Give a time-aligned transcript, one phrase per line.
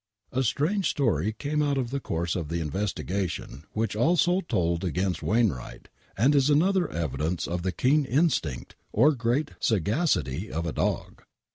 [0.31, 5.21] A strange story came out in the course of the investigation which also told against
[5.21, 11.21] Wainwright, and is another evidence of the keen instinct,, or great sagacity of a dog.